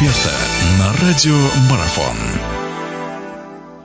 эксперта 0.00 0.32
на 0.78 0.92
радио 0.94 1.36
Марафон. 1.68 2.39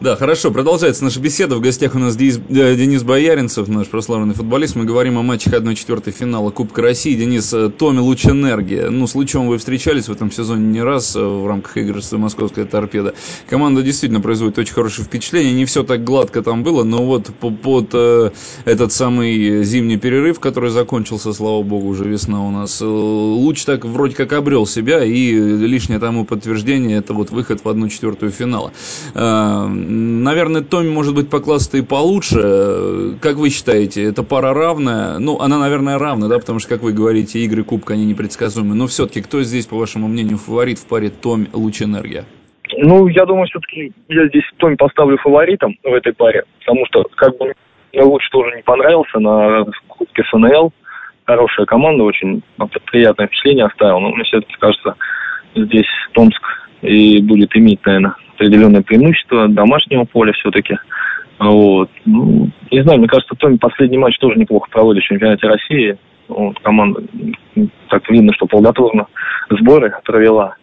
Да, 0.00 0.16
хорошо, 0.16 0.50
продолжается 0.50 1.04
наша 1.04 1.20
беседа. 1.20 1.56
В 1.56 1.60
гостях 1.60 1.94
у 1.94 1.98
нас 1.98 2.16
Денис, 2.16 2.40
э, 2.48 3.04
Бояринцев, 3.04 3.68
наш 3.68 3.86
прославленный 3.88 4.32
футболист. 4.34 4.74
Мы 4.74 4.86
говорим 4.86 5.18
о 5.18 5.22
матчах 5.22 5.52
1-4 5.52 6.10
финала 6.10 6.50
Кубка 6.50 6.80
России. 6.80 7.14
Денис, 7.14 7.52
э, 7.52 7.68
Томи 7.68 7.98
Луч 7.98 8.24
Энергия. 8.24 8.88
Ну, 8.88 9.06
с 9.06 9.14
Лучом 9.14 9.46
вы 9.46 9.58
встречались 9.58 10.08
в 10.08 10.12
этом 10.12 10.32
сезоне 10.32 10.68
не 10.68 10.82
раз 10.82 11.14
э, 11.16 11.20
в 11.20 11.46
рамках 11.46 11.76
игр 11.76 12.02
с 12.02 12.12
Московской 12.12 12.64
торпедо. 12.64 13.12
Команда 13.46 13.82
действительно 13.82 14.22
производит 14.22 14.56
очень 14.56 14.72
хорошее 14.72 15.06
впечатление. 15.06 15.52
Не 15.52 15.66
все 15.66 15.82
так 15.82 16.02
гладко 16.02 16.42
там 16.42 16.62
было, 16.62 16.82
но 16.82 17.04
вот 17.04 17.26
под 17.34 17.94
этот 18.64 18.92
самый 18.92 19.62
зимний 19.64 19.98
перерыв, 19.98 20.40
который 20.40 20.70
закончился, 20.70 21.34
слава 21.34 21.62
богу, 21.62 21.88
уже 21.88 22.04
весна 22.04 22.42
у 22.42 22.50
нас, 22.50 22.80
Луч 22.80 23.64
так 23.64 23.84
вроде 23.84 24.16
как 24.16 24.32
обрел 24.32 24.66
себя, 24.66 25.04
и 25.04 25.34
лишнее 25.34 25.98
тому 25.98 26.24
подтверждение 26.24 26.96
это 26.96 27.12
вот 27.12 27.30
выход 27.30 27.60
в 27.62 27.68
1-4 27.68 28.30
финала 28.30 28.72
Наверное, 29.90 30.62
Томми 30.62 30.88
может 30.88 31.14
быть 31.14 31.28
по 31.28 31.40
классу 31.40 31.76
и 31.76 31.82
получше. 31.82 33.16
Как 33.20 33.36
вы 33.36 33.50
считаете, 33.50 34.04
эта 34.04 34.22
пара 34.22 34.54
равная? 34.54 35.18
Ну, 35.18 35.40
она, 35.40 35.58
наверное, 35.58 35.98
равна, 35.98 36.28
да, 36.28 36.38
потому 36.38 36.60
что, 36.60 36.68
как 36.68 36.82
вы 36.82 36.92
говорите, 36.92 37.40
игры 37.40 37.64
Кубка, 37.64 37.94
они 37.94 38.06
непредсказуемы. 38.06 38.74
Но 38.74 38.86
все-таки, 38.86 39.20
кто 39.20 39.42
здесь, 39.42 39.66
по 39.66 39.76
вашему 39.76 40.06
мнению, 40.06 40.38
фаворит 40.38 40.78
в 40.78 40.86
паре 40.86 41.10
Томми 41.10 41.48
Луч 41.52 41.82
Энергия? 41.82 42.24
Ну, 42.78 43.08
я 43.08 43.26
думаю, 43.26 43.46
все-таки 43.48 43.92
я 44.08 44.28
здесь 44.28 44.44
Томми 44.58 44.76
поставлю 44.76 45.18
фаворитом 45.18 45.76
в 45.82 45.92
этой 45.92 46.12
паре, 46.12 46.44
потому 46.60 46.86
что, 46.86 47.04
как 47.16 47.36
бы, 47.36 47.52
мне 47.92 48.02
Луч 48.02 48.22
тоже 48.30 48.54
не 48.54 48.62
понравился 48.62 49.18
на 49.18 49.66
Кубке 49.88 50.22
ФНЛ. 50.30 50.72
Хорошая 51.24 51.66
команда, 51.66 52.04
очень 52.04 52.42
приятное 52.86 53.26
впечатление 53.26 53.66
оставил. 53.66 54.00
Но 54.00 54.10
мне 54.10 54.24
все-таки 54.24 54.54
кажется, 54.58 54.94
здесь 55.54 55.86
Томск 56.12 56.42
и 56.82 57.20
будет 57.20 57.56
иметь, 57.56 57.84
наверное, 57.84 58.14
определенное 58.40 58.82
преимущество 58.82 59.48
домашнего 59.48 60.04
поля 60.04 60.32
все-таки. 60.32 60.78
Вот. 61.38 61.90
Ну, 62.06 62.48
не 62.70 62.82
знаю, 62.82 62.98
мне 62.98 63.08
кажется, 63.08 63.34
Томи 63.38 63.58
последний 63.58 63.98
матч 63.98 64.18
тоже 64.18 64.38
неплохо 64.38 64.68
проводит 64.70 65.04
в 65.04 65.06
чемпионате 65.06 65.46
России. 65.46 65.96
Вот, 66.28 66.58
команда, 66.60 67.02
так 67.88 68.08
видно, 68.08 68.32
что 68.34 68.46
плодотворно 68.46 69.06
сборы 69.50 69.92
провела. 70.04 70.54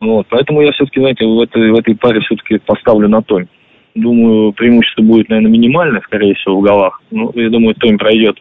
Вот, 0.00 0.26
поэтому 0.28 0.62
я 0.62 0.72
все-таки, 0.72 0.98
знаете, 1.00 1.24
в 1.24 1.40
этой, 1.40 1.70
в 1.70 1.76
этой 1.76 1.94
паре 1.94 2.20
все-таки 2.20 2.58
поставлю 2.58 3.08
на 3.08 3.22
Томи. 3.22 3.46
Думаю, 3.94 4.52
преимущество 4.52 5.02
будет, 5.02 5.28
наверное, 5.28 5.52
минимальное, 5.52 6.00
скорее 6.00 6.34
всего, 6.34 6.58
в 6.58 6.62
голах. 6.62 7.00
Ну, 7.10 7.30
я 7.34 7.48
думаю, 7.48 7.74
Томи 7.74 7.96
пройдет 7.96 8.38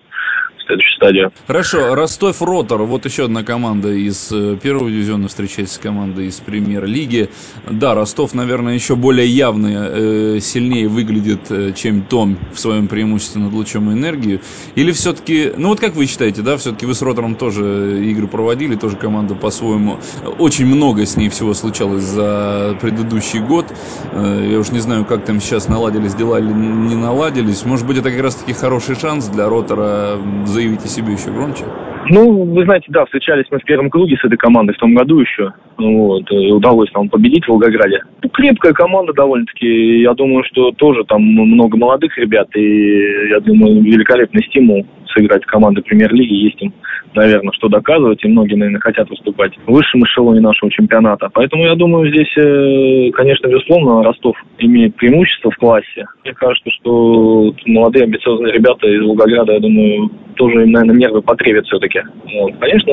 следующую 0.66 0.96
стадию. 0.96 1.32
Хорошо, 1.48 1.96
Ростов 1.96 2.42
Ротор, 2.42 2.84
вот 2.84 3.06
еще 3.06 3.26
одна 3.26 3.44
команда 3.44 3.90
из 3.92 4.32
э, 4.32 4.58
первого 4.62 4.90
дивизиона 4.90 5.28
встречается 5.28 5.76
с 5.76 5.78
командой 5.78 6.28
из 6.28 6.36
премьер-лиги. 6.36 7.30
Да, 7.70 7.96
Ростов, 7.96 8.34
наверное, 8.34 8.74
еще 8.74 8.96
более 8.96 9.28
явно 9.28 9.68
э, 9.90 10.40
сильнее 10.42 10.88
выглядит, 10.88 11.52
э, 11.52 11.74
чем 11.76 12.04
Том 12.04 12.38
в 12.54 12.60
своем 12.60 12.88
преимуществе 12.88 13.42
над 13.42 13.54
лучом 13.54 13.92
энергии. 13.92 14.42
Или 14.76 14.92
все-таки, 14.92 15.52
ну 15.58 15.70
вот 15.70 15.80
как 15.80 15.96
вы 15.96 16.06
считаете, 16.06 16.42
да, 16.42 16.58
все-таки 16.58 16.86
вы 16.86 16.94
с 16.94 17.02
Ротором 17.02 17.36
тоже 17.36 18.04
игры 18.06 18.28
проводили, 18.28 18.76
тоже 18.76 18.98
команда 18.98 19.36
по-своему, 19.36 19.98
очень 20.40 20.66
много 20.66 21.06
с 21.06 21.16
ней 21.18 21.30
всего 21.30 21.54
случалось 21.54 22.04
за 22.04 22.78
предыдущий 22.82 23.40
год. 23.40 23.66
Я 24.14 24.60
уж 24.60 24.70
не 24.70 24.80
знаю, 24.80 25.06
как 25.06 25.26
там 25.26 25.42
сейчас 25.42 25.68
наладились 25.68 26.16
дела 26.16 26.40
или 26.40 26.52
не 26.52 26.96
наладились. 26.96 27.66
Может 27.66 27.86
быть, 27.86 27.98
это 27.98 28.12
как 28.12 28.22
раз-таки 28.22 28.54
хороший 28.54 28.96
шанс 28.96 29.28
для 29.28 29.50
Ротора 29.50 30.18
заявить 30.54 30.86
о 30.86 30.88
себе 30.88 31.14
еще 31.14 31.32
громче? 31.32 31.66
Ну, 32.10 32.44
вы 32.44 32.66
знаете, 32.66 32.88
да, 32.90 33.06
встречались 33.06 33.46
мы 33.50 33.60
в 33.60 33.64
первом 33.64 33.90
круге 33.90 34.18
с 34.18 34.26
этой 34.26 34.38
командой 34.38 34.74
в 34.74 34.78
том 34.78 34.94
году 34.94 35.20
еще. 35.20 35.54
Вот, 35.78 36.30
и 36.32 36.52
удалось 36.52 36.92
нам 36.94 37.10
победить 37.10 37.46
в 37.46 37.50
Волгограде. 37.50 38.02
Ну, 38.22 38.30
крепкая 38.30 38.74
команда 38.74 39.14
довольно-таки. 39.14 40.02
Я 40.02 40.14
думаю, 40.14 40.44
что 40.46 40.72
тоже 40.72 41.04
там 41.06 41.22
много 41.22 41.78
молодых 41.78 42.18
ребят. 42.18 42.48
И 42.56 43.30
я 43.30 43.40
думаю, 43.40 43.82
великолепный 43.82 44.44
стимул 44.44 44.86
сыграть 45.16 45.44
в 45.44 45.48
команды 45.48 45.82
премьер-лиги. 45.82 46.34
Есть 46.34 46.62
им 46.62 46.74
наверное, 47.16 47.52
что 47.54 47.68
доказывать, 47.68 48.24
и 48.24 48.28
многие, 48.28 48.56
наверное, 48.56 48.82
хотят 48.82 49.10
выступать 49.10 49.54
в 49.66 49.72
высшем 49.72 50.04
эшелоне 50.04 50.42
нашего 50.42 50.72
чемпионата. 50.72 51.30
Поэтому 51.34 51.64
я 51.66 51.76
думаю, 51.76 52.10
здесь, 52.10 52.32
э, 52.38 53.12
конечно, 53.12 53.48
безусловно, 53.48 54.04
Ростов 54.04 54.36
имеет 54.60 54.96
преимущество 54.96 55.52
в 55.52 55.58
классе. 55.58 56.06
Мне 56.24 56.34
кажется, 56.34 56.70
что 56.72 57.54
молодые 57.66 58.06
амбициозные 58.06 58.54
ребята 58.54 58.88
из 58.88 59.02
Волгограда, 59.02 59.54
я 59.54 59.60
думаю, 59.60 60.10
тоже 60.34 60.66
наверное, 60.66 60.96
нервы 60.96 61.22
потребят 61.22 61.66
все-таки. 61.66 62.02
Вот. 62.34 62.54
Конечно, 62.60 62.92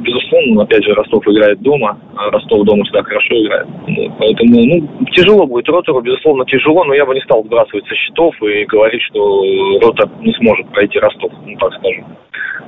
безусловно, 0.00 0.62
опять 0.62 0.84
же, 0.84 0.94
Ростов 0.94 1.26
играет 1.26 1.60
дома, 1.60 1.98
а 2.16 2.30
Ростов 2.30 2.64
дома 2.64 2.84
всегда 2.84 3.02
хорошо 3.02 3.34
играет. 3.34 3.66
Вот. 3.66 4.12
Поэтому, 4.18 4.64
ну, 4.64 5.04
тяжело 5.12 5.46
будет 5.46 5.68
Ротору, 5.68 6.00
безусловно, 6.00 6.44
тяжело, 6.44 6.84
но 6.84 6.94
я 6.94 7.06
бы 7.06 7.14
не 7.14 7.20
стал 7.22 7.44
сбрасывать 7.44 7.86
со 7.86 7.94
счетов 7.94 8.34
и 8.42 8.64
говорить, 8.64 9.02
что 9.02 9.42
Ротор 9.82 10.08
не 10.20 10.32
сможет 10.34 10.68
пройти 10.68 10.98
Ростов, 10.98 11.32
ну, 11.46 11.56
так 11.58 11.72
скажем. 11.74 12.04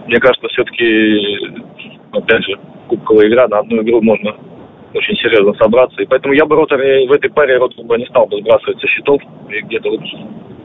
Мне 0.06 0.18
кажется, 0.18 0.48
все-таки, 0.48 1.18
опять 2.12 2.44
же, 2.44 2.58
кубковая 2.88 3.28
игра, 3.28 3.48
на 3.48 3.60
одну 3.60 3.82
игру 3.82 4.02
можно 4.02 4.34
очень 4.94 5.16
серьезно 5.16 5.54
собраться. 5.54 6.02
И 6.02 6.06
поэтому 6.06 6.34
я 6.34 6.44
бы 6.44 6.56
Ротор 6.56 6.78
в 6.78 7.12
этой 7.12 7.30
паре 7.30 7.56
Ротор 7.56 7.84
бы 7.84 7.96
не 7.98 8.06
стал 8.06 8.26
бы 8.26 8.38
сбрасывать 8.40 8.80
со 8.80 8.86
счетов. 8.86 9.22
И 9.50 9.60
где-то 9.62 9.90
вот, 9.90 10.00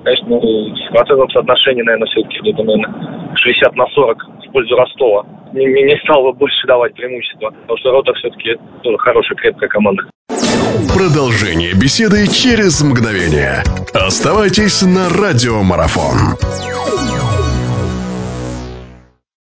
конечно, 0.07 0.39
с 0.39 0.91
процентом 0.91 1.29
соотношения, 1.31 1.83
наверное, 1.83 2.07
все-таки 2.07 2.39
где-то, 2.39 2.63
наверное, 2.63 3.35
60 3.35 3.75
на 3.75 3.85
40 3.87 4.17
в 4.47 4.51
пользу 4.51 4.75
Ростова. 4.75 5.25
Не, 5.53 5.65
не, 5.65 5.83
не 5.83 6.23
бы 6.23 6.33
больше 6.33 6.67
давать 6.67 6.93
преимущество, 6.93 7.49
потому 7.49 7.77
что 7.77 7.91
Ротор 7.91 8.15
все-таки 8.15 8.55
тоже 8.83 8.97
хорошая, 8.97 9.35
крепкая 9.37 9.69
команда. 9.69 10.03
Продолжение 10.95 11.73
беседы 11.73 12.27
через 12.27 12.81
мгновение. 12.81 13.63
Оставайтесь 13.93 14.81
на 14.83 15.09
радиомарафон. 15.09 16.37